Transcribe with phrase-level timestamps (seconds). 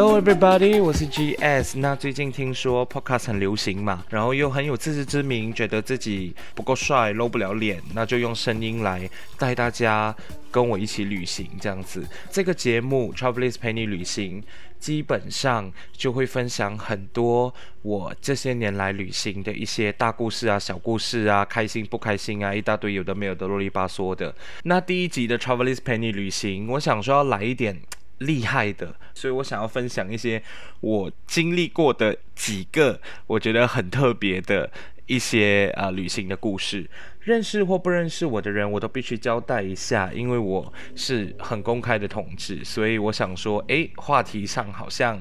[0.00, 1.76] Hello everybody，我是 GS。
[1.80, 10.14] 那最近听说 Podcast 很流行嘛，然后又很有自知之明，觉得自己不够帅，露不了脸，那就用声音来带大家
[10.52, 12.06] 跟我一起旅行这样子。
[12.30, 14.40] 这个节目 Travelist 陪你旅行，
[14.78, 24.32] 基本上就会分享很多我这些年来旅行的一些大故事啊、小故事啊、开心不开心啊，一大堆有的没有的啰里吧嗦的。
[24.62, 27.76] 那第一集的 Travelist 陪你旅行，我想说要来一点。
[28.18, 30.42] 厉害的，所以我想要分享一些
[30.80, 34.70] 我经历过的几个我觉得很特别的
[35.06, 36.88] 一些啊、旅行的故事。
[37.20, 45.20] 认识或不认识我的人，我都必须交代一下，因为我是很公开的同志，所以我想说，诶，话题上好像。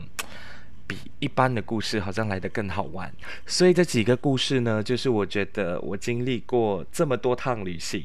[0.88, 3.12] 比一般的故事好像来得更好玩，
[3.46, 8.02] 所以这几个故事呢，就是我觉得我经历过这么多趟旅行，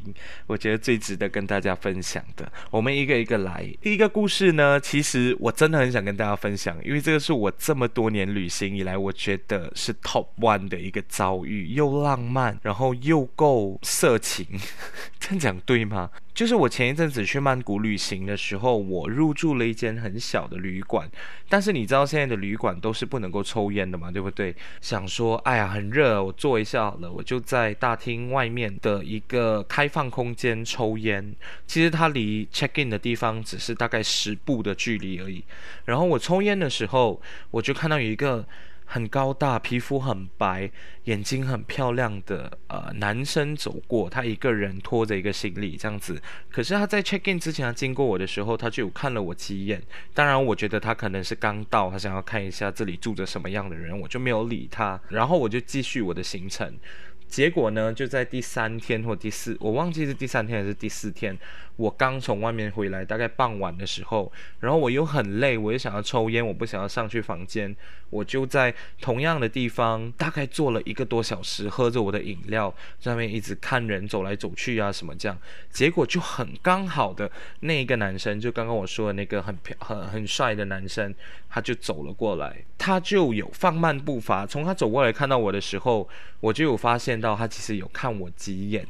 [0.49, 2.51] 我觉得最值得跟大家分享的。
[2.71, 3.67] 我们一个一个来。
[3.81, 14.45] 第一个故事呢，其实我真的很想跟大家分享，因为这个是我这么多年旅行以来，我觉得是 top one 的一个遭遇，又浪漫，然后又够色情，
[15.21, 16.11] 这样讲对吗？
[16.35, 21.07] 就是我前一阵子去曼谷旅行的时候，我入住了一间很小的旅馆，
[21.49, 24.55] 但是你知道现在的旅馆都是不能够抽烟的嘛，对不对？
[24.81, 31.35] 想说，哎呀，很热，我坐一下好了，我就在大厅外面的一个开放空间抽烟。
[31.67, 35.45] 其实它离 check in 的地方只是大概十步的距离而已。
[35.85, 38.47] 然后我抽烟的时候，我就看到有一个。
[38.93, 40.71] 很高大，皮肤很白，
[41.05, 46.21] 眼睛很漂亮的呃男生走过，他一个人拖着一个行李这样子。
[46.51, 49.83] 可是他在 check in 之前，他经过我的时候，他就有看了我几眼。
[50.13, 55.01] 当然，我觉得他可能是刚到，他想要看一下这里住着什么样的人，我就没有理他。
[55.09, 56.79] 然后我就继续我的行程。
[57.27, 61.35] 结果呢，就在第三天或第四，我忘记是第三天还是第四天，
[61.77, 67.75] 我刚从外面回来，大概傍晚的时候，然后我又很累，我又想要抽烟，我不想要上去房间，
[68.11, 72.69] 我就在同样的地方大概坐了一个多小时，喝着我的饮料，
[73.01, 75.39] 在那边一直看人走来走去啊什么这样，
[75.71, 77.31] 结果就很刚好的
[77.61, 81.15] 那一个男生，就刚刚我说的那个很漂很很帅的男生，
[81.49, 86.07] 他就走了过来，他就有放慢步伐，从他走过来看到我的时候，
[86.41, 87.23] 我就有发现。
[87.23, 88.85] 到他其实有看我几眼，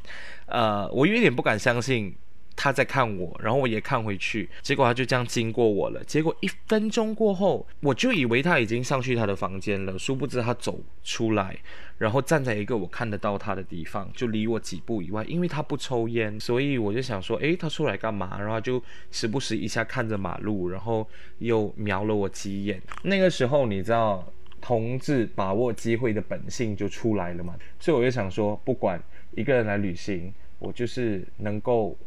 [0.47, 2.15] 呃，我有点不敢相信
[2.57, 6.03] 他在看我，然后我也看回去，结果他就这样经过我了。
[6.05, 11.57] 结果一分钟过后，我就以为他已经上去他的房间了，殊不知他走出来，
[11.99, 18.39] 然后站在一个我看得到他的地方，就离我几步以外，因为他不抽烟，所以我就想说，诶，他出来干嘛？
[18.39, 21.07] 然后就时不时一下看着马路，然后
[21.39, 22.81] 又瞄了我几眼。
[23.03, 24.27] 那个时候你知道。
[24.65, 29.03] 同志把握机会的本性就出来了嘛，所以我就想说，不管
[29.35, 31.99] 一个人来旅行，我就是能够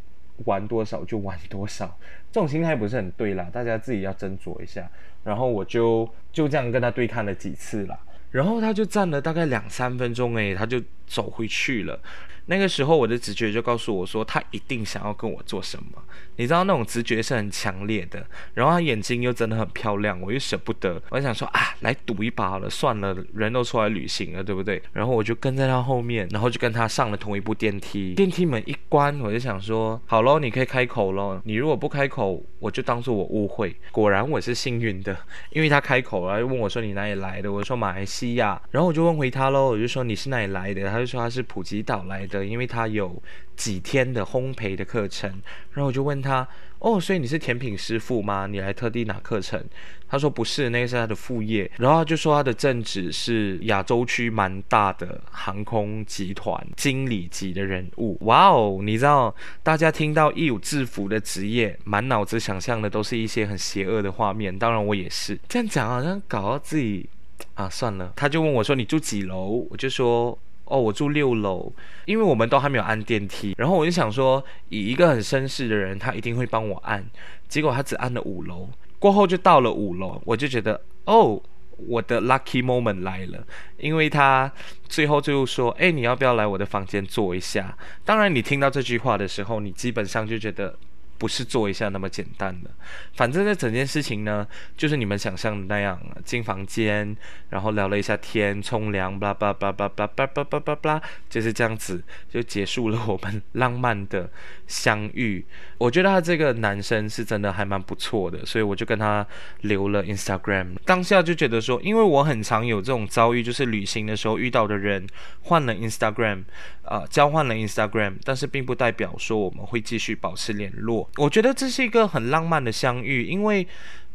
[0.44, 1.98] 玩多少就玩多少，
[2.32, 4.90] 这种心态不是很对啦，大家自己要斟酌一下。
[5.24, 7.98] 然后我就就这样跟他对看了几次啦，
[8.30, 12.00] 然后他就站了大概两三分钟，诶，他就走回去了。
[12.48, 16.04] 那个时候，我的直觉就告诉我说，他一定想要跟我做什么。
[16.38, 18.26] 你知道那种直觉是很强烈的。
[18.54, 21.02] 然后他眼睛又真的很漂亮，我又舍不得。
[21.10, 24.82] 我就想说啊，来赌一把好了，算了，人都出来旅行了，对不对？
[24.94, 28.14] 然后我就跟在他后面，然后就跟他上了同一部电梯。
[28.14, 31.40] 电梯门一关，我就想说，好喽，你可以开口喽。
[31.46, 33.76] 你如果不开口，我就当做我误会。
[33.92, 35.18] 果然我是幸运的，
[35.52, 37.52] 因为他开口了，又问我说你哪里来的？
[37.52, 38.62] 我说马来西亚。
[38.72, 40.90] 然后我就问回他喽，我就说你是哪里来的？
[40.90, 42.35] 他就说他是普吉岛来的。
[42.44, 43.22] 因为他有
[43.56, 45.30] 几天的烘焙的课程，
[45.74, 46.48] 然后我就问他，
[46.80, 48.48] 哦，所以你是甜品师傅吗？
[48.48, 49.64] 你来特地拿课程？
[50.08, 51.70] 他说不是，那个是他的副业。
[51.78, 58.16] 然后他就说他的正职是亚洲区蛮大的航空集团经理级的人物。
[58.22, 64.58] 哇哦，你知道，大家听到一有制服的职业，满脑子想象的都是一些很邪恶的画面。
[64.58, 67.10] 当然我也是这样讲，好像搞到自己
[67.56, 68.14] 啊，算了。
[68.16, 70.38] 他就问我说：“你住几楼？”我就说。
[70.66, 71.72] 哦，我住六楼，
[72.06, 77.06] 因为我们都还没有按电梯，然后我就想说，以一个很绅士的人，他一定会帮我按，
[77.48, 78.70] 结果他只按了五楼，
[79.00, 81.42] 过后就到了五楼，我就觉得，哦，
[81.78, 83.46] 我的 lucky moment 来了，
[83.78, 84.52] 因为他
[84.88, 87.78] 最后就说，哎，你要不要来我的房间坐一下？
[88.04, 90.78] 当然，你听到这句话的时候，你基本上就觉得。
[91.18, 92.70] 不是做一下那么简单的，
[93.14, 94.46] 反正这整件事情呢，
[94.76, 97.16] 就是你们想象的那样，进房间，
[97.50, 104.30] 然后聊了一下天，冲凉，巴拉巴拉巴拉巴拉巴拉巴拉，就是这样子就结束了我们浪漫的
[104.68, 105.46] 相遇。
[105.78, 109.26] 我觉得他这个男生是真的还蛮不错的，所以我就跟他
[109.62, 110.76] 留了 Instagram。
[110.86, 115.08] 当下就觉得说，因为我很常有这种遭遇，就是旅行的时候遇到的人
[115.42, 116.44] 换了 Instagram，
[116.84, 121.05] 呃，交换了 Instagram，但是并不代表说我们会继续保持联络。
[121.18, 123.68] 我觉得这是一个很浪漫的相遇，因为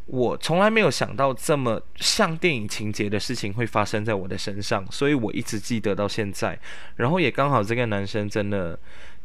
[0.06, 6.58] 我从来没有想到这么像电影情节的事情会发生在我的身上，所以我一直记得到现在。
[6.96, 8.78] 然后也刚好这个男生真的。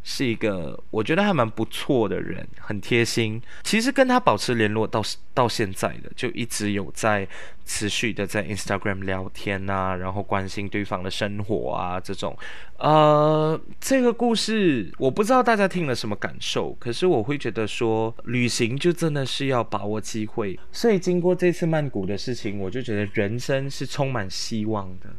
[0.08, 3.42] 是一个我觉得还蛮不错的人，很贴心。
[3.64, 5.02] 其实跟他保持联络到
[5.34, 7.28] 到现在的，就一直有在
[7.66, 12.38] 持续的在 Instagram 聊天啊，然后关心对方的生活啊，这种。
[12.78, 20.60] 呃，这个故事我不知道大家听了什么感受，可是我会觉得说，旅行就真的是要把握机会。
[20.72, 25.10] 所以经过这次曼谷的事情，我就觉得人生是充满希望的。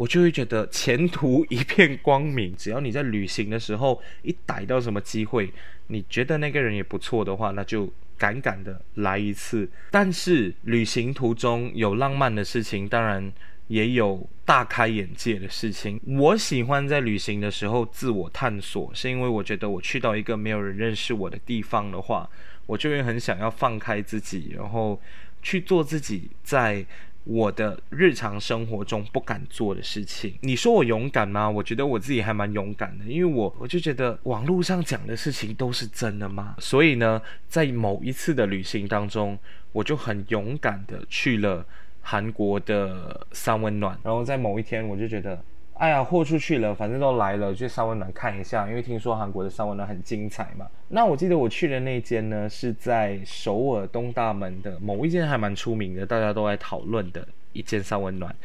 [0.00, 2.56] 我就会觉得前途一片光明。
[2.56, 5.52] 只要你在旅行的时候一逮到什么机会，
[5.88, 9.68] 你觉得那个人也不错的话，那就敢敢的来一次。
[9.90, 13.30] 但是旅行途中有浪漫的事情，当然
[13.68, 16.00] 也有大开眼界的事情。
[16.06, 22.26] 我喜欢在旅行的时候自我探索，是因为我觉得我去到一个没有人认识我的地方的话，
[22.64, 24.98] 我就会很想要放开自己，然后
[25.42, 26.86] 去做自己在。
[27.24, 31.48] 我的日常生活中不敢做的事情，你说我勇敢吗？
[31.48, 36.56] 我觉得我自己还蛮勇敢的，因为我我就觉得网络上讲的事情都是真的吗？
[36.58, 39.38] 所以呢，在某一次的旅行当中，
[39.72, 41.64] 我就很勇敢的去了
[42.00, 45.42] 韩国的三温暖，然后在某一天我就觉得。
[45.80, 50.66] 哎呀，豁出去了，反正都来了，去三温暖看一下，因为听说韩国的三温暖很精彩嘛。
[50.88, 58.36] 那我记得我去的那间呢，是在首尔东大门的某一间还蛮出名的，大家都在讨论的一间三温暖。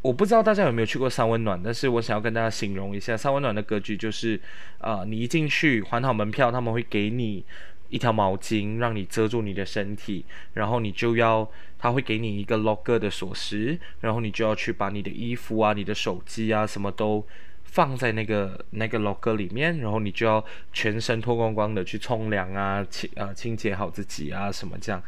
[0.00, 4.40] 我不知道大家有没有去过三温暖，但是我想要跟大家形容一下三温暖的格局，就是，
[4.78, 7.44] 呃，你一进去还好门票，他们会给你。
[7.88, 10.24] 一条毛巾让你遮住你的身体，
[10.54, 11.48] 然后你就要，
[11.78, 17.26] 他会给你一个 locker 的锁匙，然后你就要去把你的衣服啊、你的手机啊什么都
[17.64, 25.02] 放在那个那个 locker 里面，然后你就要全身脱光光的去冲凉啊、清呃清洁好自己啊什么这样。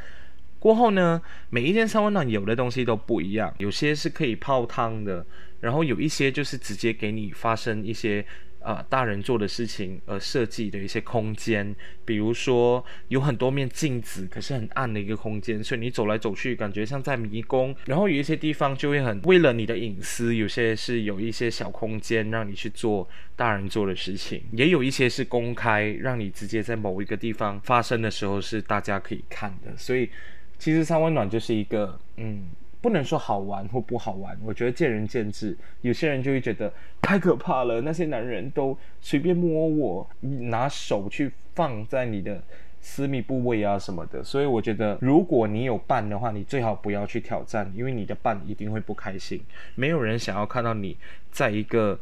[0.58, 1.20] 过后呢，
[1.50, 5.24] 每一间三温暖有的东西都不一样，有些是可以泡汤的，
[5.60, 8.24] 然后有一些就是直接给你发生一些。
[8.60, 11.74] 啊，大人做的事情而设计的一些空间，
[12.04, 17.74] 比如说有很多面镜子，可是很暗的一个空间，所以你走来走去感觉像在迷宫。
[17.86, 29.76] 然后有一些地方就会很为了你的隐私，有些是有一些小空间让你去做大人做的事情， 也有一些是公开，让你直接在某一个地方发生的时候是大家可以看的。
[29.76, 30.10] 所以
[30.58, 32.48] 其实三温暖就是一个嗯。
[32.80, 35.56] 不能说好玩或不好玩，我觉得见仁见智。
[35.80, 36.72] 有些人就会觉得
[37.02, 42.40] 太可怕了，那些男人都随便摸我，拿手去放在你的
[42.80, 44.22] 私密部位啊什么的。
[44.22, 49.40] 所以我觉得，如果你有伴的话，你最好不要去挑战，因为你的伴一定会不开心。
[49.74, 50.96] 没有人想要看到你
[51.32, 51.98] 在一个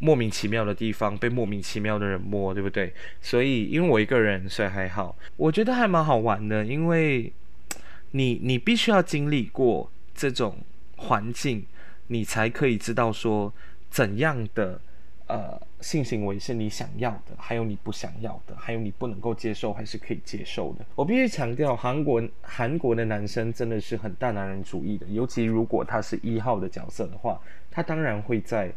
[0.00, 2.92] 莫名其妙的地方被莫名其妙的人摸，对不对？
[3.20, 5.16] 所以，因为我一个人，所以还好。
[5.36, 7.32] 我觉得还蛮好玩的，因为
[8.10, 9.88] 你你必须要经历过。
[10.20, 10.54] 这种
[10.98, 11.64] 环境，
[12.08, 13.50] 你才可以知道说
[13.88, 14.78] 怎样的
[15.26, 20.84] 呃性行为是你想要的，还有你不想要的，还有你不能够接受还是可以接受的。
[20.94, 27.40] 我必须强调，韩国韩国的男生真的是很大男人主义的，尤其如果他是一号的角色的话，
[27.70, 28.70] 他当然会在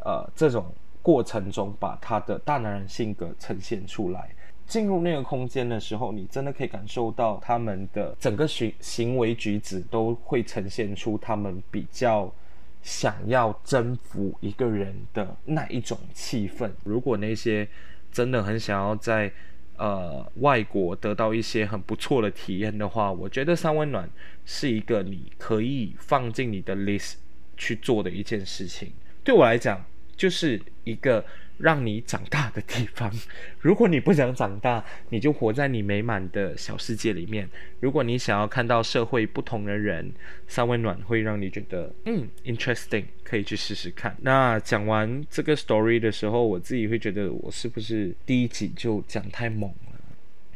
[0.00, 4.28] 呃这种过程中把他的大男人性格呈现出来。
[4.70, 12.32] 进入那个空间的时候，你真的可以感受到他们的整个行行为举止都会呈现出他们比较
[12.80, 16.70] 想要征服一个人的那一种气氛。
[16.84, 17.66] 如果那些
[18.12, 19.32] 真的很想要在
[19.76, 24.08] 呃外国得到一些很不错的体验的话，我觉得三温暖
[24.44, 27.14] 是一个你可以放进你的 list
[27.56, 28.92] 去做的一件事情。
[29.24, 29.84] 对我来讲，
[30.16, 31.24] 就是一个。
[31.60, 33.12] 让你长大的地方。
[33.60, 37.48] 如果你不想长大，你就活在你美满的小世界里面。
[37.80, 40.10] 如果你想要看到社会不同的人，
[40.48, 44.16] 三温暖会让你觉得嗯，interesting，可以去试试看。
[44.22, 50.00] 那讲完这个 story 的时候，我自己会觉得我是不是第一集就讲太猛了？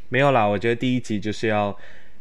[0.08, 1.76] 没有啦，我觉得第一集就是要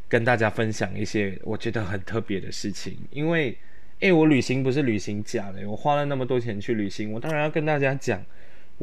[0.10, 3.58] 跟大家分享一些我觉得很特别的事情，因为
[4.00, 8.22] 诶，我旅行不是旅行假的，我花了那么多钱去旅行，我当然要跟大家讲。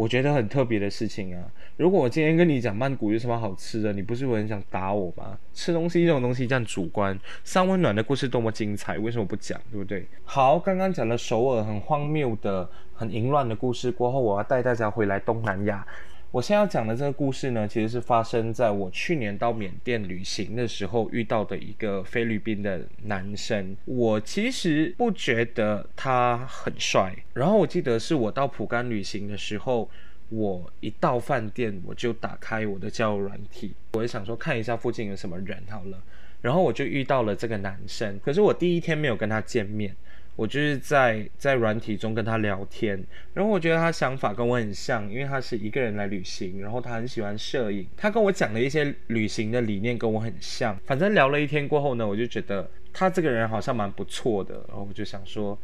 [0.00, 1.44] 我觉得很特别的事情啊！
[1.76, 5.38] 如果我今天跟你讲曼谷有什么好吃的，你不是会很想打我吗？
[5.52, 9.60] 吃东西这种东西这样主观，三温暖的故事多么精彩，为什么不讲？
[9.70, 10.06] 对不对？
[10.24, 15.86] 好，刚刚讲了首尔很荒谬的、很淫乱的故事过后，我要带大家回来东南亚。
[16.32, 23.76] 我现在要讲的这个故事呢，其实是发生在我去年到缅甸旅行的时候遇到的一个菲律宾的男生。
[23.84, 27.12] 我其实不觉得他很帅。
[27.34, 29.90] 然后我记得是我到蒲甘旅行的时候，
[30.28, 36.00] 我一到饭店我就打开我的交友软体，我也想说看一下附近有什么人好了。
[36.40, 39.96] 然后我就遇到了这个男生，可是我第一天没有跟他见面。
[40.36, 43.02] 我就是在在软体中跟他聊天，
[43.34, 50.74] 然后我觉得他想法跟我很像，因为他是一个人来旅行，然后他很喜欢摄影，他跟我讲的一些旅行的理念跟我很像。
[50.86, 55.58] 反正聊了一天过后呢，我就觉得他这个人好像蛮不错的，然后我就想说，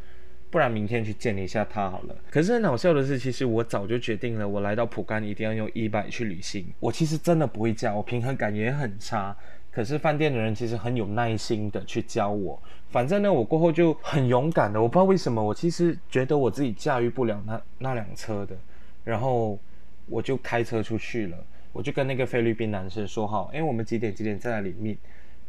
[0.51, 2.15] 不然明天去见一下他好了。
[2.31, 6.67] 可是很好笑的是，其实我早就决定了，我来到蒲甘一定要用一百去旅行。
[6.81, 9.35] 我其实真的不会驾，我平衡感也很差。
[9.77, 18.57] 可是饭店的人其实很有耐心的去教我，反正呢，我过后就很勇敢的，我不知道为什么，我其实觉得我自己驾驭不了那那辆车的，
[19.05, 19.59] 然后
[20.07, 21.37] 我就开车出去了，
[21.75, 24.97] 我就跟那个菲律宾男生说好，哎，我们几点几点在那里 meet，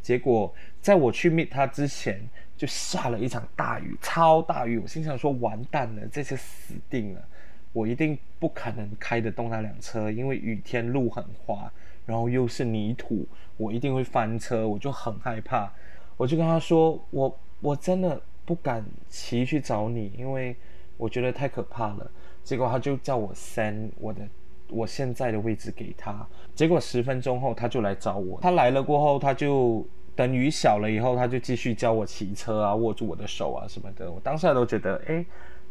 [0.02, 2.20] 结果在我去 meet 他之前，
[2.54, 7.24] 就下了一场大雨，超大雨，我心想说完蛋了，这次死定了，
[7.72, 11.72] 我一定不可能开得动那辆车，因为雨天路很滑。
[12.08, 15.70] 然后又是泥土，我一定会翻车，我就很害怕。
[16.16, 20.56] 我就跟他说，我我真的不敢骑去找你，因为
[20.96, 22.10] 我觉得太可怕了。
[22.42, 24.26] 结果他就叫我 send 我的
[24.70, 26.26] 我现在的位置给他。
[26.54, 29.86] 结果十分钟后他就来找我，他来了过后，他就
[30.16, 34.10] 等雨小了以后，他就继续教我骑车啊，握住我的手啊什么的。
[34.10, 35.26] 我当下都觉得，诶，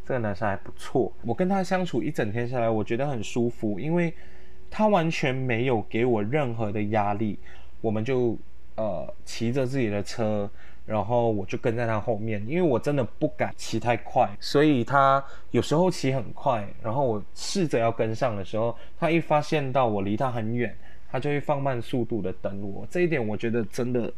[0.06, 1.12] 这个男生还不错。
[1.24, 4.14] 我跟他相处一整天下来，我觉得很舒服，因为。
[4.70, 7.38] 他完全没有给我任何的压力，
[7.82, 8.38] 我们就
[8.76, 10.50] 呃骑着自己的车，
[10.86, 20.76] 然后我就跟在他后面，因为我真的不敢骑太快，所以他有时候骑很快，然后我试着要跟上的时候，他一发现到我离他很远，
[21.10, 22.86] 他就会放慢速度的等我。
[22.90, 24.12] 这一点我觉得真的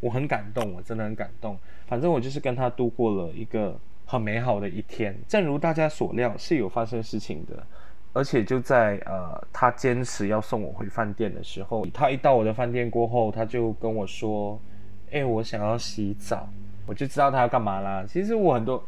[0.00, 1.58] 我很感动，我真的很感动。
[1.86, 7.66] 反正我就是跟他度过了一个很美好的一天，正如大家所料，是有发生事情的。
[8.12, 14.58] 而且就在呃，他坚持要送我回饭店的时候，他一到我的饭店过后，他就跟我说
[15.12, 16.48] ：“哎，我想要洗澡。”
[16.86, 18.04] 我就知道他要干嘛啦。
[18.08, 18.82] 其实我很多，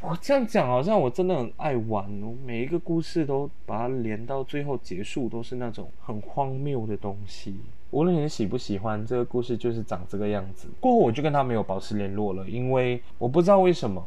[0.00, 7.54] 我这样讲好像我真的很爱玩，我每一个故事都把它连到最后结束，都是那种很荒谬的东西。
[7.92, 10.68] 无论你喜不喜欢，这个故事就是长这个样子。
[10.80, 14.04] 过后我就跟他没有保持联络了，因为我不知道为什么。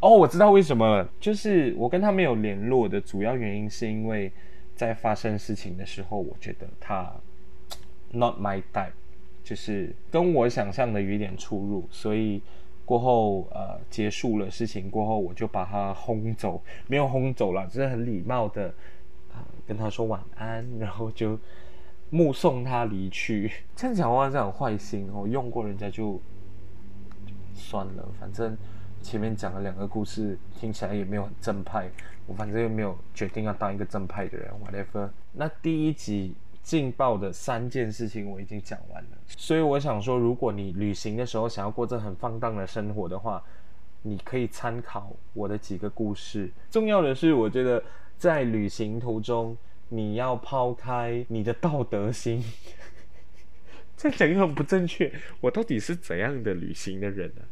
[0.00, 4.30] 哦，我知道为什么了，就是我跟他没有联络的主要原因，是因为
[4.74, 7.10] 在发生事情的时候，我觉得他
[8.10, 8.92] not my type，
[9.42, 12.42] 就是跟我想象的有点出入，所以
[12.84, 18.72] 过后呃结束了事情过后，我就把他轰走，没有轰走了，只是很礼貌的、
[19.66, 21.38] 跟他说晚安，然后就
[22.10, 23.50] 目送他离去。
[23.74, 26.20] 这样讲话是很坏心哦，用过人家就
[27.54, 28.56] 算了，反正。
[29.06, 31.88] 前面讲了两个故事，听起来也没有很正派。
[32.26, 35.08] 我反正又没有决定要当一个正派的人，whatever。
[35.32, 43.40] 那第一集劲爆的三件事情我已经讲完了，所以我想说，如果你旅行的时候想要过这很放荡的生活的话，
[44.02, 46.50] 你可以参考我的几个故事。
[46.68, 47.80] 重要的是，我觉得
[48.18, 49.56] 在旅行途中，
[49.88, 52.42] 你要抛开你的道德心。
[53.96, 57.42] 这讲又很不正确，我到底是怎样的旅行的人呢、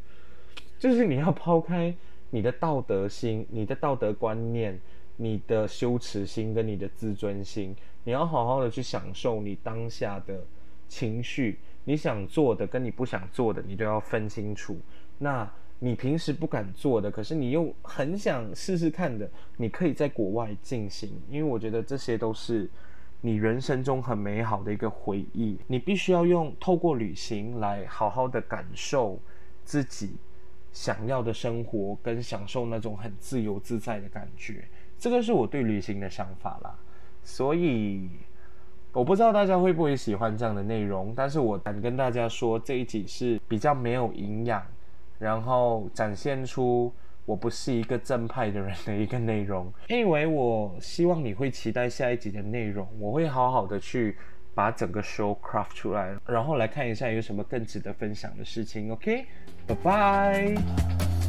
[0.78, 1.94] 就是你要抛开
[2.30, 4.80] 你的道德心、你的道德观念、
[5.16, 10.44] 你的羞耻心跟你的自尊心，你要好好的去享受你当下的
[10.88, 11.58] 情绪。
[11.84, 14.76] 你想做的跟你不想做的，你都要分清楚。
[15.18, 22.68] 那你平时不敢做的，可是你又很想试试看的，你可以在国外进行，因为我觉得这些都是
[23.20, 25.58] 你人生中很美好的一个回忆。
[25.66, 29.20] 你必须要用透过旅行来好好的感受
[29.64, 30.16] 自己。
[30.74, 34.64] 想要的生活跟享受那种很自由自在的感觉，
[34.98, 36.76] 这个是我对旅行的想法啦。
[37.22, 38.10] 所以
[38.92, 44.62] 我不知道大家会不会喜欢这样的内容，但是我敢跟大家说，这一集是比较没有营养，
[45.18, 46.92] 然后展现出
[47.24, 49.72] 我不是一个正派的人的一个内容。
[49.88, 54.16] 因为我希望你会期待下一集的内容，我会好好的去
[54.54, 58.92] 把整个 show craft 出来，然后来看一下有什么更值得分享的事情。
[58.92, 59.26] OK。
[59.66, 61.23] 拜拜。